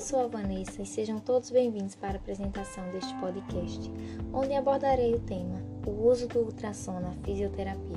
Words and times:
sou 0.00 0.20
a 0.20 0.26
Vanessa 0.28 0.80
e 0.80 0.86
sejam 0.86 1.18
todos 1.18 1.50
bem-vindos 1.50 1.96
para 1.96 2.12
a 2.12 2.16
apresentação 2.16 2.88
deste 2.92 3.12
podcast, 3.16 3.90
onde 4.32 4.54
abordarei 4.54 5.12
o 5.14 5.18
tema 5.18 5.60
O 5.84 6.08
uso 6.08 6.28
do 6.28 6.38
ultrassom 6.38 7.00
na 7.00 7.10
fisioterapia. 7.24 7.96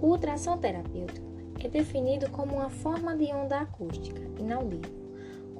O 0.00 0.08
ultrassom 0.08 0.58
terapêutico 0.58 1.24
é 1.62 1.68
definido 1.68 2.28
como 2.30 2.56
uma 2.56 2.68
forma 2.68 3.16
de 3.16 3.26
onda 3.26 3.60
acústica 3.60 4.20
inaudível, 4.40 4.90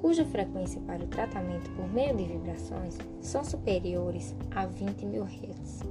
cuja 0.01 0.25
frequência 0.25 0.81
para 0.81 1.05
o 1.05 1.07
tratamento 1.07 1.69
por 1.71 1.87
meio 1.93 2.17
de 2.17 2.25
vibrações 2.25 2.97
são 3.21 3.45
superiores 3.45 4.35
a 4.51 4.65
20 4.65 5.05
mil 5.05 5.23
Hz. 5.23 5.83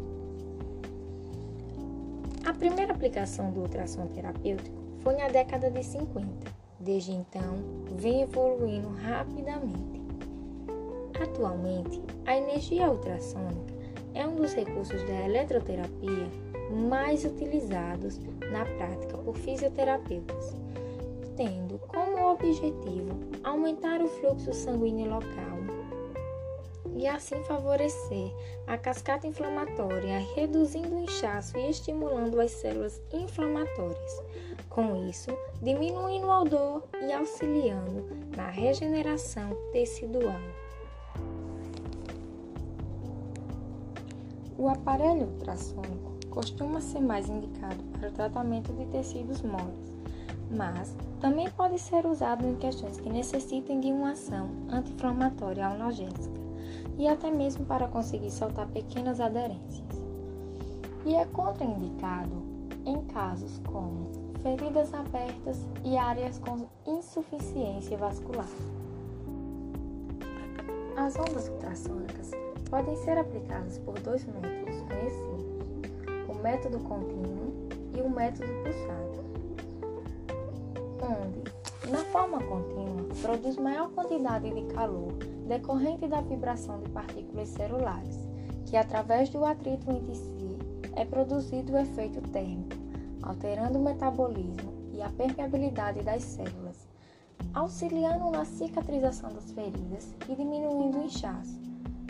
A 2.45 2.52
primeira 2.52 2.93
aplicação 2.93 3.51
do 3.51 3.61
ultrassom 3.61 4.06
terapêutico 4.09 4.77
foi 5.01 5.16
na 5.16 5.29
década 5.29 5.70
de 5.70 5.83
50. 5.83 6.66
Desde 6.79 7.12
então, 7.12 7.59
vem 7.97 8.23
evoluindo 8.23 8.89
rapidamente. 8.89 10.03
Atualmente, 11.21 12.03
a 12.27 12.37
energia 12.37 12.91
ultrassônica 12.91 13.75
é 14.15 14.27
um 14.27 14.37
dos 14.37 14.55
recursos 14.55 15.03
da 15.05 15.25
eletroterapia 15.25 16.29
mais 16.70 17.25
utilizados 17.25 18.20
na 18.51 18.65
prática 18.65 19.17
por 19.19 19.37
fisioterapeutas, 19.37 20.55
tendo 21.37 21.79
como 21.87 22.33
objetivo 22.33 23.19
aumentar 23.43 24.03
o 24.03 24.09
fluxo 24.09 24.53
sanguíneo 24.53 25.09
local 25.11 25.56
e 26.97 27.06
assim 27.06 27.43
favorecer 27.45 28.33
a 28.67 28.79
cascata 28.79 29.27
inflamatória, 29.27 30.19
reduzindo 30.34 30.97
o 30.97 31.03
inchaço 31.03 31.56
e 31.59 31.69
estimulando 31.69 32.41
as 32.41 32.50
células 32.53 33.00
inflamatórias. 33.12 34.22
Com 34.77 34.94
isso, 35.08 35.30
diminuindo 35.62 36.30
a 36.30 36.44
dor 36.44 36.84
e 37.00 37.10
auxiliando 37.10 38.05
na 38.36 38.50
regeneração 38.50 39.56
tecidual. 39.72 40.38
O 44.58 44.69
aparelho 44.69 45.28
ultrassônico 45.28 46.12
costuma 46.28 46.82
ser 46.82 47.00
mais 47.00 47.27
indicado 47.27 47.82
para 47.84 48.10
o 48.10 48.12
tratamento 48.12 48.70
de 48.74 48.84
tecidos 48.88 49.41
moles, 49.41 49.94
mas 50.54 50.94
também 51.20 51.50
pode 51.52 51.78
ser 51.78 52.04
usado 52.04 52.47
em 52.47 52.56
questões 52.56 53.00
que 53.00 53.08
necessitem 53.08 53.80
de 53.80 53.91
uma 53.91 54.10
ação 54.10 54.50
anti-inflamatória 54.69 55.66
analgésica 55.66 56.38
e 56.98 57.08
até 57.08 57.30
mesmo 57.30 57.64
para 57.64 57.88
conseguir 57.88 58.30
soltar 58.30 58.69
pequenas 58.69 59.20
aderências. 59.20 59.86
E 61.06 61.14
é 61.14 61.24
contraindicado 61.24 62.45
em 62.87 63.03
casos 63.06 63.61
como 63.67 64.09
feridas 64.42 64.95
abertas 64.95 65.59
e 65.84 65.98
áreas 65.98 66.39
com 66.39 66.67
insuficiência 66.87 67.98
vascular. 67.98 68.48
As 70.97 71.17
ondas 71.17 71.48
ultrassônicas 71.48 72.31
podem 72.70 72.97
ser 72.97 73.19
aplicadas 73.19 73.78
por 73.78 73.98
dois 74.01 74.25
métodos 74.25 74.81
conhecidos: 74.83 75.45
o 76.28 76.34
método 76.43 76.78
contínuo 76.78 77.53
e 77.93 78.01
o 78.01 78.09
método 78.09 78.48
pulsado, 78.62 79.25
onde, 81.03 81.91
na 81.91 82.05
forma 82.12 82.39
contínua, 82.39 83.09
produz 83.21 83.56
maior 83.56 83.91
quantidade 83.91 84.48
de 84.48 84.62
calor 84.75 85.12
decorrente 85.48 86.06
da 86.06 86.21
vibração 86.21 86.81
de 86.81 86.89
partículas 86.91 87.48
celulares, 87.48 88.19
que 88.67 88.77
através 88.77 89.28
do 89.28 89.45
atrito 89.45 89.91
entre 89.91 90.15
si 90.15 90.36
é 90.97 91.05
produzido 91.05 91.75
o 91.75 91.78
efeito 91.78 92.20
térmico, 92.30 92.75
alterando 93.22 93.78
o 93.78 93.83
metabolismo 93.83 94.72
e 94.93 95.03
a 95.03 95.10
permeabilidade 95.10 96.03
das 96.03 96.22
células, 96.22 96.88
auxiliando 97.54 98.31
na 98.31 98.44
cicatrização 98.44 99.31
das 99.32 99.53
feridas 99.53 100.15
e 100.28 100.34
diminuindo 100.34 100.98
o 100.98 101.04
inchaço, 101.04 101.60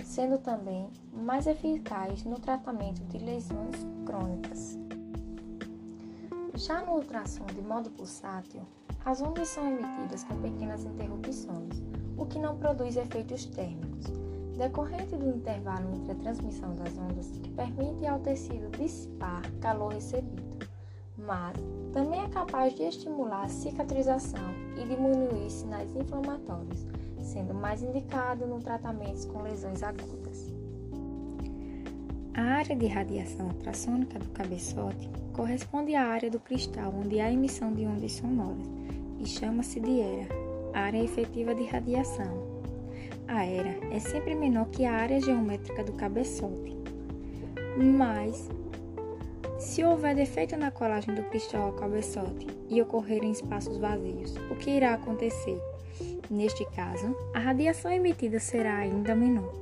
sendo 0.04 0.38
também 0.38 0.88
mais 1.12 1.46
eficaz 1.46 2.24
no 2.24 2.38
tratamento 2.38 3.02
de 3.06 3.18
lesões 3.18 3.84
crônicas. 4.04 4.78
Já 6.54 6.80
no 6.80 6.92
ultrassom 6.92 7.46
de 7.46 7.60
modo 7.60 7.90
pulsátil, 7.90 8.62
as 9.04 9.20
ondas 9.20 9.48
são 9.48 9.68
emitidas 9.68 10.24
com 10.24 10.40
pequenas 10.40 10.84
interrupções, 10.84 11.82
o 12.16 12.24
que 12.24 12.38
não 12.38 12.56
produz 12.56 12.96
efeitos 12.96 13.44
térmicos, 13.46 14.06
decorrente 14.56 15.16
do 15.16 15.28
intervalo 15.28 15.94
entre 15.94 16.12
a 16.12 16.14
transmissão 16.16 16.74
das 16.74 16.96
ondas 16.98 17.30
que 17.30 17.50
permite 17.50 18.06
ao 18.06 18.18
tecido 18.20 18.70
dissipar 18.76 19.42
calor 19.60 19.92
recebido, 19.92 20.66
mas 21.18 21.56
também 21.92 22.22
é 22.22 22.28
capaz 22.28 22.74
de 22.74 22.82
estimular 22.82 23.44
a 23.44 23.48
cicatrização 23.48 24.54
e 24.76 24.84
diminuir 24.86 25.50
sinais 25.50 25.94
inflamatórios, 25.94 26.86
sendo 27.20 27.54
mais 27.54 27.82
indicado 27.82 28.46
no 28.46 28.60
tratamentos 28.60 29.24
com 29.24 29.42
lesões 29.42 29.82
agudas. 29.82 30.54
A 32.34 32.42
área 32.42 32.76
de 32.76 32.86
radiação 32.86 33.46
ultrassônica 33.46 34.18
do 34.18 34.28
cabeçote 34.28 35.08
corresponde 35.32 35.94
à 35.94 36.06
área 36.06 36.30
do 36.30 36.38
cristal 36.38 36.92
onde 36.94 37.18
há 37.18 37.32
emissão 37.32 37.72
de 37.72 37.86
ondas 37.86 38.12
sonoras 38.12 38.66
e 39.18 39.26
chama-se 39.26 39.80
de 39.80 40.00
era, 40.00 40.34
área 40.74 41.02
efetiva 41.02 41.54
de 41.54 41.64
radiação. 41.64 42.55
A 43.28 43.44
era 43.44 43.76
é 43.90 43.98
sempre 43.98 44.34
menor 44.34 44.66
que 44.66 44.84
a 44.84 44.92
área 44.92 45.20
geométrica 45.20 45.82
do 45.82 45.92
cabeçote, 45.92 46.76
mas 47.76 48.48
se 49.58 49.84
houver 49.84 50.14
defeito 50.14 50.56
na 50.56 50.70
colagem 50.70 51.14
do 51.14 51.22
cristal 51.24 51.62
ao 51.62 51.72
cabeçote 51.72 52.46
e 52.68 52.80
ocorrerem 52.80 53.30
espaços 53.30 53.76
vazios, 53.78 54.34
o 54.50 54.56
que 54.56 54.70
irá 54.70 54.94
acontecer? 54.94 55.60
Neste 56.30 56.64
caso, 56.66 57.16
a 57.34 57.38
radiação 57.38 57.90
emitida 57.90 58.38
será 58.38 58.76
ainda 58.76 59.14
menor. 59.14 59.52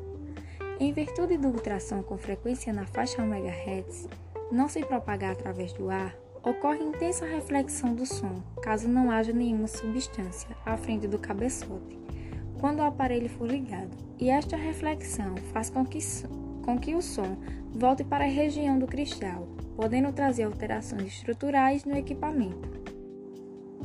Em 0.81 0.93
virtude 0.93 1.37
do 1.39 1.49
ultrassom 1.49 2.03
com 2.03 2.19
frequência 2.19 2.73
na 2.73 2.87
faixa 2.87 3.23
MHz, 3.23 4.09
não 4.51 4.69
se 4.69 4.85
propagar 4.85 5.33
através 5.33 5.73
do 5.73 5.89
ar, 5.91 6.15
Ocorre 6.47 6.85
intensa 6.85 7.25
reflexão 7.25 7.95
do 7.95 8.05
som, 8.05 8.43
caso 8.61 8.87
não 8.87 9.11
haja 9.11 9.33
nenhuma 9.33 9.67
substância 9.67 10.55
à 10.67 10.77
frente 10.77 11.09
do 11.09 11.19
cabeçote, 11.19 11.99
quando 12.65 12.79
o 12.79 12.85
aparelho 12.85 13.29
for 13.29 13.47
ligado, 13.47 13.95
e 14.19 14.31
esta 14.31 14.57
reflexão 14.57 15.37
faz 15.53 15.69
com 15.69 15.85
que, 15.85 15.99
com 16.63 16.79
que 16.79 16.95
o 16.95 17.03
som 17.03 17.37
volte 17.71 18.03
para 18.03 18.25
a 18.25 18.27
região 18.27 18.79
do 18.79 18.87
cristal, 18.87 19.47
podendo 19.77 20.11
trazer 20.15 20.45
alterações 20.45 21.09
estruturais 21.09 21.85
no 21.85 21.95
equipamento. 21.95 22.71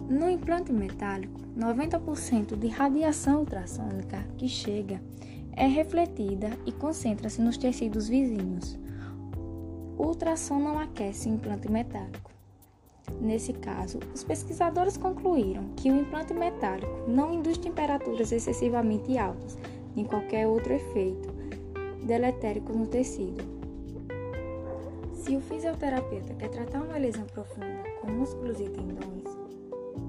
No 0.09 0.29
implante 0.29 0.71
metálico, 0.71 1.41
90% 1.57 2.55
de 2.55 2.69
radiação 2.69 3.39
ultrassônica 3.41 4.25
que 4.37 4.47
chega 4.47 5.01
é 5.51 5.67
refletida 5.67 6.49
e 6.65 6.71
concentra-se 6.71 7.41
nos 7.41 7.57
tecidos 7.57 8.07
vizinhos. 8.07 8.79
O 9.97 10.05
ultrassom 10.05 10.57
não 10.57 10.79
aquece 10.79 11.27
o 11.27 11.33
implante 11.33 11.69
metálico. 11.69 12.38
Nesse 13.19 13.53
caso, 13.53 13.99
os 14.13 14.23
pesquisadores 14.23 14.97
concluíram 14.97 15.65
que 15.75 15.91
o 15.91 15.95
implante 15.95 16.33
metálico 16.33 17.05
não 17.07 17.33
induz 17.33 17.57
temperaturas 17.57 18.31
excessivamente 18.31 19.17
altas, 19.17 19.57
nem 19.95 20.05
qualquer 20.05 20.47
outro 20.47 20.73
efeito 20.73 21.29
deletérico 22.03 22.73
no 22.73 22.87
tecido. 22.87 23.43
Se 25.13 25.35
o 25.35 25.41
fisioterapeuta 25.41 26.33
quer 26.33 26.49
tratar 26.49 26.81
uma 26.81 26.97
lesão 26.97 27.25
profunda 27.25 27.83
com 28.01 28.11
músculos 28.11 28.59
e 28.59 28.69
tendões, 28.69 29.37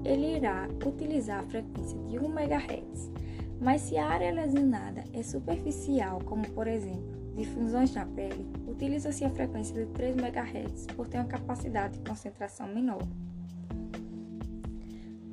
ele 0.03 0.37
irá 0.37 0.67
utilizar 0.85 1.41
a 1.41 1.47
frequência 1.47 1.99
de 2.07 2.17
1 2.17 2.23
MHz. 2.23 3.11
Mas 3.59 3.81
se 3.81 3.97
a 3.97 4.07
área 4.07 4.31
lesionada 4.31 5.03
é 5.13 5.21
superficial, 5.21 6.19
como 6.25 6.49
por 6.49 6.65
exemplo 6.67 7.20
difusões 7.35 7.93
na 7.93 8.05
pele, 8.05 8.45
utiliza-se 8.67 9.23
a 9.25 9.29
frequência 9.29 9.73
de 9.73 9.91
3 9.93 10.15
MHz 10.15 10.87
por 10.95 11.07
ter 11.07 11.17
uma 11.17 11.25
capacidade 11.25 11.97
de 11.97 12.09
concentração 12.09 12.67
menor. 12.67 13.01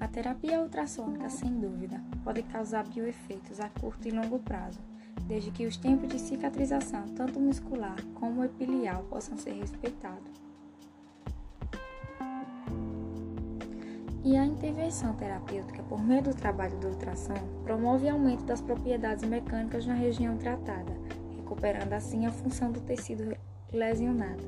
A 0.00 0.06
terapia 0.06 0.61
ultrassônica, 0.61 1.29
sem 1.29 1.59
dúvida, 1.59 2.00
pode 2.23 2.43
causar 2.45 2.87
bioefeitos 2.87 3.59
a 3.61 3.69
curto 3.69 4.06
e 4.06 4.12
longo 4.12 4.39
prazo, 4.39 4.79
desde 5.27 5.50
que 5.50 5.67
os 5.67 5.77
tempos 5.77 6.09
de 6.09 6.21
cicatrização, 6.21 7.05
tanto 7.09 7.41
muscular 7.41 7.97
como 8.15 8.44
epilial, 8.44 9.05
possam 9.11 9.37
ser 9.37 9.53
respeitados. 9.55 10.49
E 14.25 14.37
a 14.37 14.44
intervenção 14.44 15.15
terapêutica 15.15 15.83
por 15.85 16.03
meio 16.03 16.23
do 16.23 16.35
trabalho 16.35 16.79
do 16.79 16.89
ultrassom 16.89 17.39
promove 17.65 18.09
aumento 18.09 18.44
das 18.44 18.61
propriedades 18.61 19.25
mecânicas 19.25 19.87
na 19.87 19.94
região 19.94 20.37
tratada, 20.37 20.93
recuperando 21.49 21.95
assim 21.95 22.27
a 22.27 22.31
função 22.31 22.71
do 22.71 22.81
tecido 22.81 23.35
lesionado. 23.73 24.43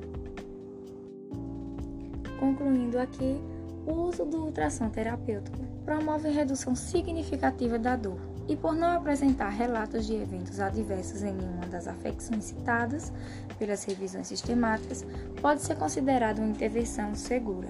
Concluindo 2.39 2.99
aqui, 2.99 3.41
o 3.87 3.93
uso 3.93 4.25
do 4.25 4.45
ultrassom 4.45 4.91
terapêutico 4.91 5.59
promove 5.85 6.29
redução 6.31 6.75
significativa 6.77 7.79
da 7.79 7.97
dor 7.97 8.19
e, 8.47 8.55
por 8.55 8.75
não 8.75 8.97
apresentar 8.97 9.49
relatos 9.49 10.07
de 10.07 10.15
eventos 10.15 10.61
adversos 10.61 11.23
em 11.23 11.33
nenhuma 11.33 11.67
das 11.67 11.87
afecções 11.89 12.45
citadas 12.45 13.13
pelas 13.59 13.85
revisões 13.85 14.27
sistemáticas, 14.27 15.05
pode 15.41 15.63
ser 15.63 15.77
considerado 15.77 16.39
uma 16.39 16.49
intervenção 16.49 17.15
segura. 17.15 17.69